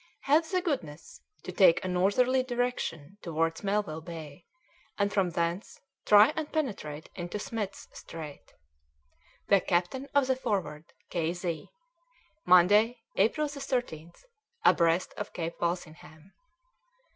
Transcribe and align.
"Have 0.21 0.49
the 0.49 0.63
goodness 0.63 1.21
to 1.43 1.51
take 1.51 1.85
a 1.85 1.87
northerly 1.87 2.41
direction 2.41 3.19
towards 3.21 3.63
Melville 3.63 4.01
Bay, 4.01 4.47
and 4.97 5.13
from 5.13 5.29
thence 5.29 5.79
try 6.07 6.33
and 6.35 6.51
penetrate 6.51 7.11
into 7.13 7.37
Smith's 7.37 7.87
Straits. 7.93 8.51
"THE 9.49 9.61
CAPTAIN 9.61 10.07
OF 10.15 10.25
THE 10.25 10.35
Forward, 10.35 10.85
"K. 11.11 11.33
Z. 11.33 11.69
"Monday, 12.47 13.03
April 13.15 13.47
30th, 13.47 14.23
"Abreast 14.65 15.13
of 15.17 15.33
Cape 15.33 15.61
Walsingham." 15.61 16.33